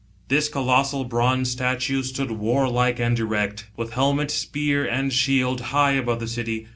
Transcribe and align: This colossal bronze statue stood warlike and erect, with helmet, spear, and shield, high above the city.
This 0.29 0.49
colossal 0.49 1.03
bronze 1.03 1.51
statue 1.51 2.01
stood 2.01 2.31
warlike 2.31 2.99
and 2.99 3.19
erect, 3.19 3.67
with 3.77 3.93
helmet, 3.93 4.31
spear, 4.31 4.83
and 4.83 5.13
shield, 5.13 5.61
high 5.61 5.91
above 5.91 6.19
the 6.19 6.27
city. 6.27 6.65